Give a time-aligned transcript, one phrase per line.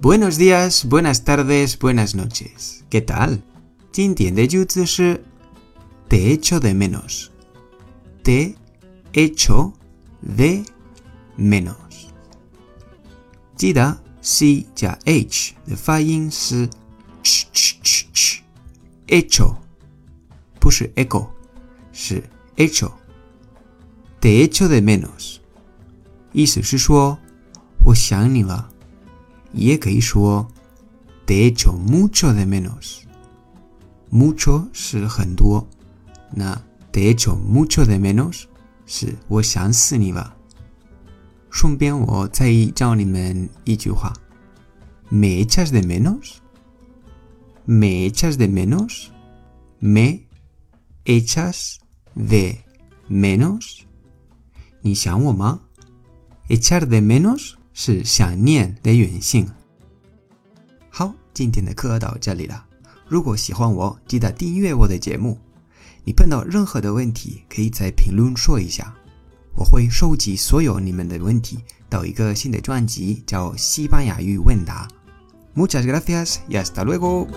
[0.00, 2.84] Buenos días, buenas tardes, buenas noches.
[2.90, 3.42] ¿Qué tal?
[3.90, 5.22] 今天的句子是
[6.08, 7.30] te echo de menos.
[8.22, 8.54] Te
[9.12, 9.72] echo
[10.20, 10.64] de
[11.38, 11.74] menos.
[13.56, 16.68] 记得 c 加 h 的发音是
[17.22, 18.40] ch ch ch ch
[19.06, 19.56] echo，
[20.60, 21.28] 不是 echo，
[21.92, 22.22] 是
[22.56, 25.38] echo。te echo de menos，
[26.32, 27.18] 意思是说
[27.84, 28.70] 我想你了。
[29.52, 30.46] 也可以说
[31.26, 35.66] te echo mucho de menos。mucho 是很多，
[36.30, 36.54] 那
[36.92, 38.44] te echo mucho de menos
[38.86, 40.36] 是我想死你了。
[41.50, 44.12] 顺便我再教你们一句话：
[45.08, 50.20] me echas de menos？me echas de menos？me
[51.04, 51.76] echas
[52.14, 52.58] de
[53.08, 53.80] menos？
[54.82, 55.60] 你想我吗？
[56.48, 59.49] echar de menos 是想念的原型。
[60.89, 62.65] 好，今天的课到这里了。
[63.07, 65.39] 如果喜欢我，记得订阅我的节目。
[66.03, 68.93] 你碰到任何的问题，可以在评论说一下，
[69.55, 74.85] 我会收集所有你们的问题到一个新的专辑，叫《西班牙语问答》。
[75.57, 77.29] Muchas gracias y hasta luego.